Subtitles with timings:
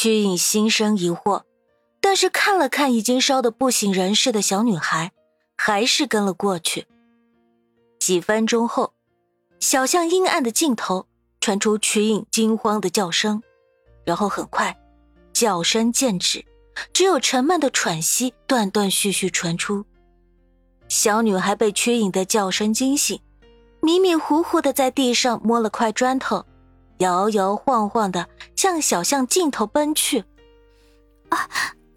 [0.00, 1.42] 曲颖心生疑惑，
[2.00, 5.10] 但是看了看已经烧得不省人事的小女孩，
[5.56, 6.86] 还是跟了过去。
[7.98, 8.92] 几分钟后，
[9.58, 11.08] 小巷阴暗的尽头
[11.40, 13.42] 传出曲颖惊慌的叫声，
[14.04, 14.78] 然后很快，
[15.32, 16.46] 叫声渐止，
[16.92, 19.84] 只有沉闷的喘息断断续续传出。
[20.86, 23.20] 小女孩被曲颖的叫声惊醒，
[23.82, 26.46] 迷迷糊糊的在地上摸了块砖头。
[26.98, 30.24] 摇摇晃晃的向小巷尽头奔去，
[31.28, 31.48] 啊！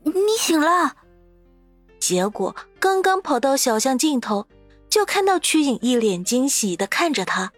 [0.03, 0.95] 你醒了。
[1.99, 4.47] 结果刚刚跑到小巷尽头，
[4.89, 7.51] 就看到曲颖一脸惊喜的看着他，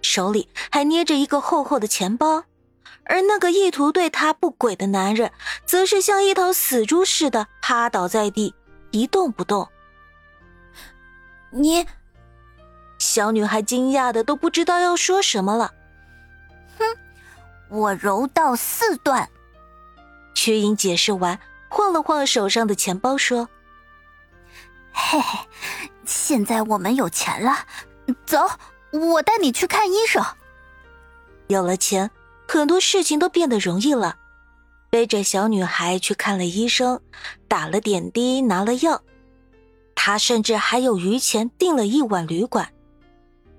[0.00, 2.44] 手里还捏着一个厚厚的钱包，
[3.04, 5.30] 而那个意图对他不轨的男人，
[5.66, 8.54] 则是像一头死猪似的趴倒在地，
[8.90, 9.68] 一动不动。
[11.50, 11.86] 你，
[12.98, 15.72] 小女孩惊讶的都不知道要说什么了。
[17.70, 19.28] 我柔道四段。
[20.34, 23.48] 曲颖解释完，晃了晃手上的钱包，说
[24.92, 25.38] ：“嘿嘿，
[26.04, 27.58] 现在我们有钱了，
[28.26, 28.38] 走，
[28.92, 30.24] 我带你去看医生。
[31.48, 32.10] 有了钱，
[32.48, 34.16] 很多事情都变得容易了。
[34.88, 37.00] 背着小女孩去看了医生，
[37.46, 39.00] 打了点滴，拿了药。
[39.94, 42.72] 他甚至还有余钱订了一晚旅馆。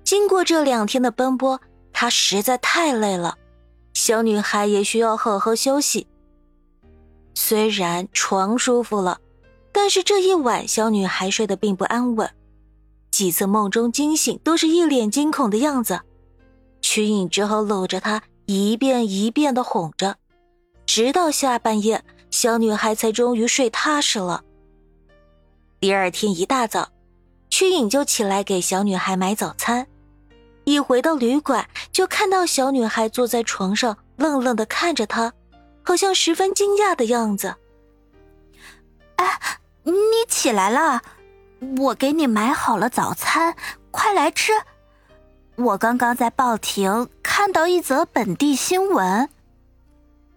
[0.04, 1.60] 经过这两天的奔波，
[1.92, 3.38] 他实在太累了。”
[4.04, 6.08] 小女孩也需要好好休息。
[7.34, 9.20] 虽然床舒服了，
[9.70, 12.28] 但是这一晚小女孩睡得并不安稳，
[13.12, 16.00] 几次梦中惊醒都是一脸惊恐的样子。
[16.80, 20.16] 曲颖只好搂着她一遍一遍的哄着，
[20.84, 24.42] 直到下半夜，小女孩才终于睡踏实了。
[25.78, 26.88] 第二天一大早，
[27.48, 29.86] 曲颖就起来给小女孩买早餐。
[30.64, 35.32] 一回到旅馆，就看到小女孩坐在床上，愣愣的看着他，
[35.82, 37.54] 好像十分惊讶的样子。
[39.16, 39.92] 哎，你
[40.28, 41.02] 起来了，
[41.78, 43.56] 我给你买好了早餐，
[43.90, 44.52] 快来吃。
[45.56, 49.28] 我刚刚在报亭看到一则本地新闻。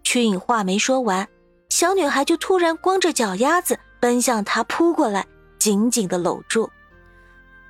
[0.02, 1.26] 曲颖话没说完，
[1.68, 5.26] 小女孩就突然光着脚丫子奔向他扑过来，
[5.58, 6.70] 紧紧的搂住。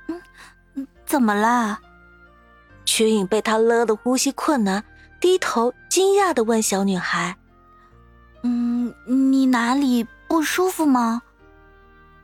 [0.07, 1.79] 嗯，怎么了？
[2.87, 4.81] 曲颖被他勒得呼吸困难，
[5.19, 7.37] 低头惊讶的问小女孩
[8.43, 11.21] ：“嗯，你哪里不舒服吗？”“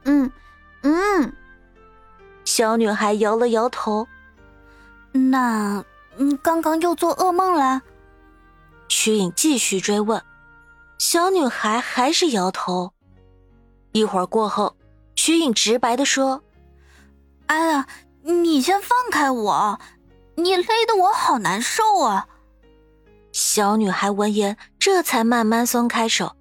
[0.05, 0.31] 嗯，
[0.83, 1.33] 嗯。”
[2.45, 4.07] 小女孩摇了摇头。
[5.11, 5.83] “那，
[6.15, 7.81] 你刚刚又做噩梦了？”
[8.87, 10.23] 曲颖继续追问，
[10.97, 12.93] 小女孩还是摇头。
[13.91, 14.77] 一会儿过后，
[15.13, 16.41] 曲颖直白的说
[17.47, 17.85] ：“哎呀，
[18.23, 19.77] 你先放开我。”
[20.35, 22.27] 你勒得我好难受啊！
[23.31, 26.35] 小女孩闻言，这才慢慢松开手，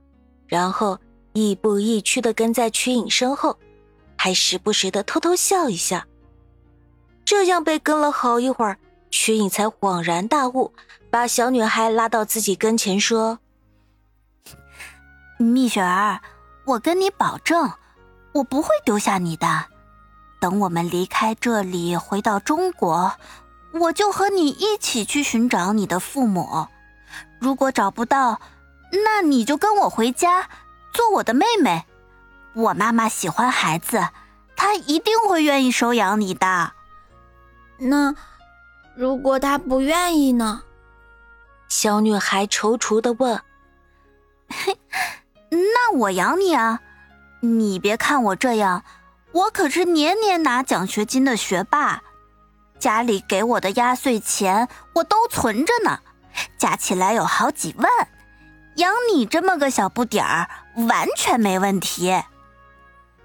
[0.46, 0.98] 然后
[1.32, 3.58] 亦步亦趋的跟在曲颖身后，
[4.16, 6.06] 还时不时的偷偷笑一下。
[7.24, 8.78] 这样被跟了好一会儿，
[9.10, 10.72] 曲颖才恍然大悟，
[11.10, 13.38] 把小女孩拉到自己跟前说
[15.38, 16.20] ：“蜜雪儿，
[16.64, 17.70] 我跟你保证，
[18.32, 19.66] 我不会丢下你的。
[20.40, 23.12] 等我们离开这里，回到中国。”
[23.72, 26.68] 我就和你一起去寻找你的父母，
[27.38, 28.40] 如果找不到，
[29.04, 30.48] 那你就跟我回家，
[30.92, 31.84] 做我的妹妹。
[32.54, 34.08] 我妈妈喜欢孩子，
[34.54, 36.72] 她一定会愿意收养你的。
[37.78, 38.14] 那
[38.94, 40.62] 如果她不愿意呢？
[41.68, 43.40] 小女孩踌躇的问。
[45.48, 46.80] 那我养你啊！
[47.40, 48.84] 你别看我这样，
[49.32, 52.02] 我可是年年拿奖学金的学霸。
[52.82, 56.00] 家里给我的压岁钱我都存着呢，
[56.58, 57.88] 加起来有好几万，
[58.74, 60.50] 养你这么个小不点儿
[60.88, 62.12] 完全没问题。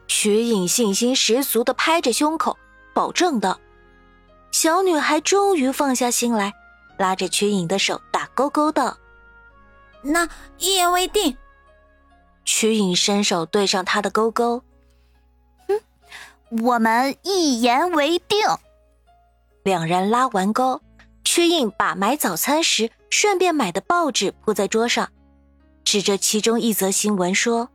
[0.08, 2.56] 曲颖信心十足的拍着胸口
[2.94, 3.60] 保证道。
[4.52, 6.54] 小女孩终于放下心来，
[7.00, 8.96] 拉着曲颖的手打勾勾道
[10.04, 11.36] ：“那一言为定。”
[12.46, 14.62] 曲颖伸手对上他的勾勾，
[15.68, 15.82] 哼，
[16.64, 18.48] 我们一言为定。
[19.68, 20.82] 两人拉完钩，
[21.26, 25.10] 曲颖把买早餐时顺便买的报纸铺在桌上，
[25.84, 27.70] 指着其中一则新闻说：“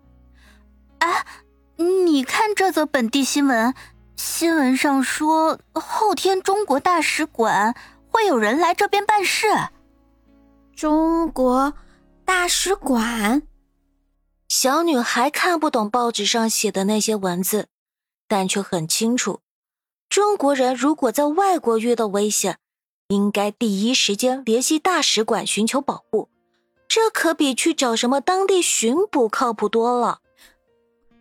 [1.00, 1.26] 啊，
[1.76, 3.74] 你看这则本地新闻，
[4.16, 7.76] 新闻上说后天中国大使馆
[8.08, 9.46] 会有人来这边办事。”
[10.74, 11.74] 中国
[12.24, 13.42] 大使馆。
[14.48, 17.68] 小女孩看不懂报纸上写的那些文字，
[18.26, 19.40] 但却很清楚，
[20.12, 22.58] 中国人如果在外国遇到危险，
[23.08, 26.28] 应该第一时间联系大使馆寻求保护。
[26.86, 30.20] 这可比去找什么当地巡捕靠谱多了。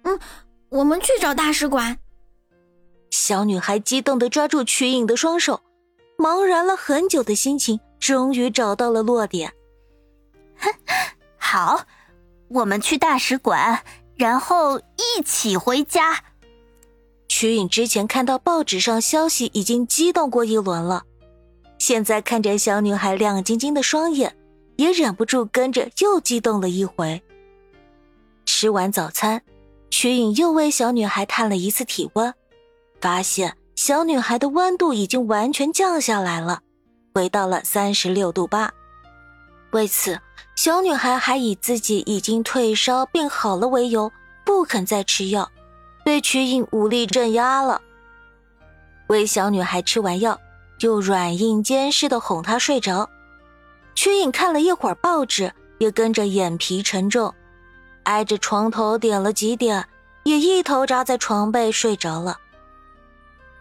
[0.03, 0.19] 嗯，
[0.67, 1.99] 我们去找大使馆。
[3.11, 5.61] 小女孩激动的抓住曲颖的双手，
[6.17, 9.53] 茫然了很久的心情终于找到了落点。
[11.39, 11.85] 好。
[12.49, 13.85] 我们去大使馆，
[14.17, 16.25] 然后一起回家。
[17.41, 21.01] 曲颖之前看到报纸上消息，已经激动过一轮了，
[21.79, 24.37] 现在看着小女孩亮晶晶的双眼，
[24.75, 27.19] 也忍不住跟着又激动了一回。
[28.45, 29.41] 吃完早餐，
[29.89, 32.31] 曲颖又为小女孩探了一次体温，
[32.99, 36.61] 发现小女孩的温度已经完全降下来了，
[37.15, 38.71] 回到了三十六度八。
[39.71, 40.19] 为此。
[40.55, 44.11] 小女孩还以自己已经退烧病好了为由，
[44.45, 45.49] 不肯再吃药，
[46.11, 47.81] 被曲颖武力镇压了。
[49.07, 50.37] 为小女孩吃完药，
[50.81, 53.09] 又软硬兼施的哄她睡着。
[53.95, 57.33] 曲颖看了一会儿报纸，也跟着眼皮沉重，
[58.03, 59.87] 挨着床头点了几点，
[60.23, 62.37] 也一头扎在床背睡着了。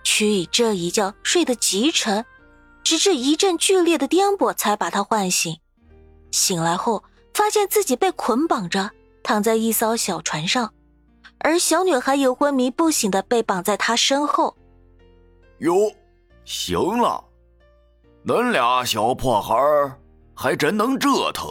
[0.02, 2.26] 曲颖这一觉睡得极沉，
[2.82, 5.56] 直至一阵剧烈的颠簸才把她唤醒。
[6.32, 8.91] 醒来后，发现自己被捆绑着，
[9.23, 10.75] 躺在一艘小船上，
[11.40, 14.56] 而小女孩也昏迷不醒的被绑在他身后。
[15.58, 15.92] 哟，
[16.44, 17.22] 行了，
[18.25, 19.54] 恁俩小破孩
[20.34, 21.46] 还真能折腾。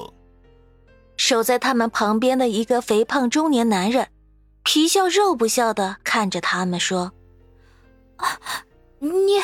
[1.18, 4.08] 守在他们旁边的一个肥胖中年男人，
[4.64, 7.12] 皮笑肉不笑的看着他们说
[8.18, 8.40] ：“啊，
[9.00, 9.42] 你，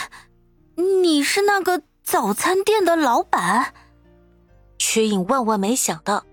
[0.75, 3.73] 你是那个早餐店的老板？”
[4.77, 6.23] 曲颖万万没想到，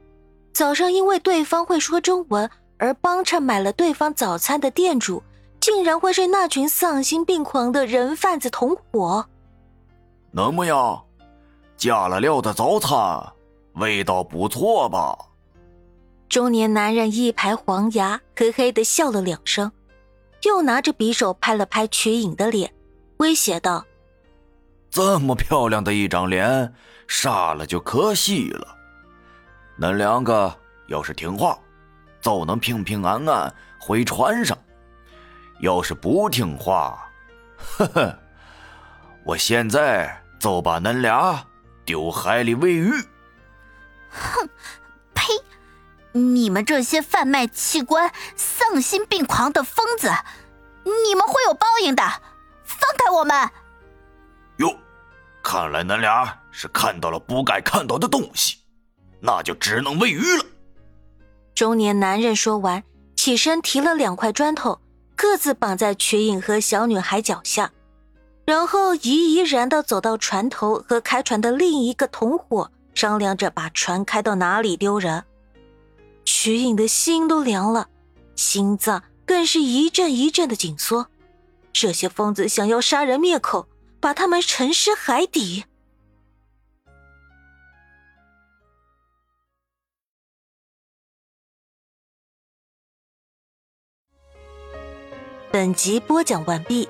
[0.53, 2.49] 早上因为对方会说中文
[2.83, 5.23] 而帮衬买了对方早餐的店主，
[5.61, 9.25] 竟然会是那群丧心病狂的人贩子同伙。
[10.33, 11.07] 能不要，
[11.77, 13.35] 加了料的早餐
[13.75, 15.17] 味道不错吧？
[16.29, 19.71] 中年男人一排黄牙，嘿嘿的笑了两声，
[20.43, 22.75] 又拿着匕首拍了拍瞿颖的脸，
[23.19, 23.85] 威胁道
[24.91, 26.75] ：“这么漂亮的一张脸。”
[27.07, 28.77] 杀了就可惜了。
[29.79, 30.53] 恁两个
[30.89, 31.57] 要是听话，
[32.23, 34.57] 就能平平安安回船上；
[35.61, 37.11] 要是不听话，
[37.59, 38.19] 呵呵，
[39.25, 41.45] 我现在就把恁俩
[41.85, 42.91] 丢海里喂鱼。
[44.09, 44.49] 哼，
[45.13, 45.25] 呸！
[46.13, 50.11] 你们这些贩卖器官、丧心病狂的疯子，
[50.85, 52.03] 你们会有报应的！
[52.65, 53.51] 放开我们！
[54.57, 54.75] 哟，
[55.43, 56.39] 看来恁俩……
[56.55, 58.59] 是看到了不该看到的东西，
[59.21, 60.45] 那就只能喂鱼了。
[61.55, 62.83] 中年男人说完，
[63.15, 64.81] 起身提了两块砖头，
[65.15, 67.71] 各自绑在瞿颖和小女孩脚下，
[68.47, 75.25] 然后怡怡然的走到船头，和开船的另一个同伙商量着把船开到哪里丢人。
[76.25, 77.89] 瞿颖的心都凉了，
[78.35, 81.07] 心脏更是一阵一阵的紧缩。
[81.73, 83.67] 这些疯子想要杀人灭口，
[84.01, 85.65] 把他们沉尸海底。
[95.53, 96.89] 本集播讲完毕，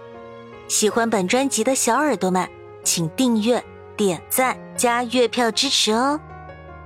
[0.68, 2.48] 喜欢本专辑的小耳朵们，
[2.84, 3.60] 请订阅、
[3.96, 6.20] 点赞、加月票支持哦！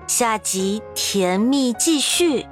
[0.07, 2.47] 下集甜蜜继续。